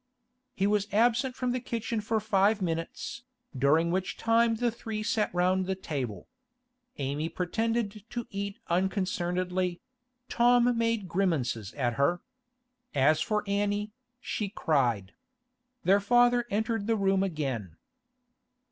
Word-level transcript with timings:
He 0.55 0.65
was 0.65 0.87
absent 0.91 1.35
from 1.35 1.51
the 1.51 1.59
kitchen 1.59 2.01
for 2.01 2.19
five 2.19 2.59
minutes, 2.59 3.21
during 3.55 3.91
which 3.91 4.17
time 4.17 4.55
the 4.55 4.71
three 4.71 5.03
sat 5.03 5.31
round 5.31 5.67
the 5.67 5.75
table. 5.75 6.27
Amy 6.97 7.29
pretended 7.29 8.03
to 8.09 8.25
eat 8.31 8.57
unconcernedly; 8.67 9.79
Tom 10.27 10.75
made 10.75 11.07
grimaces 11.07 11.71
at 11.75 11.97
her. 12.01 12.19
As 12.95 13.21
for 13.21 13.43
Annie, 13.45 13.91
she 14.19 14.49
cried. 14.49 15.13
Their 15.83 15.99
father 15.99 16.47
entered 16.49 16.87
the 16.87 16.95
room 16.97 17.21
again. 17.21 17.75